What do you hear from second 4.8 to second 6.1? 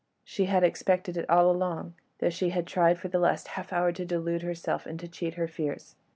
and to cheat her fears.